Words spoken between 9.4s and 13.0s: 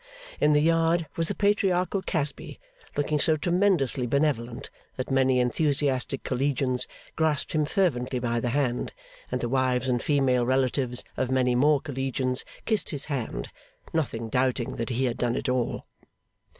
the wives and female relatives of many more Collegians kissed